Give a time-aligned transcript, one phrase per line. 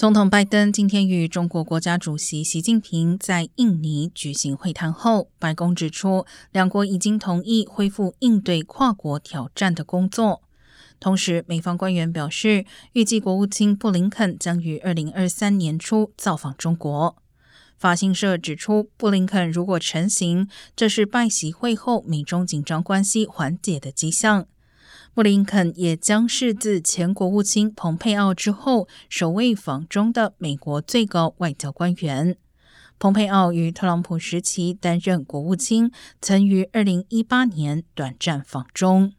[0.00, 10.40] 总统拜登今天与中国国家主席习近平在印尼举行会谈后，白宫指出，两国已经同意恢复应对跨国挑战的工作。
[10.98, 17.16] 同时，美方官员表示，预计国务卿布林肯将于二零二三年初造访中国。
[17.76, 24.46] 法新社指出，布林肯如果成行，这是拜习会后美中紧张关系缓解的迹象。
[25.12, 32.36] 布林肯也将是自前国务卿蓬佩奥之后首位访中的美国最高外交官员。
[32.98, 39.14] 蓬佩奥于特朗普时期担任国务卿，曾于二零一八年短暂访中。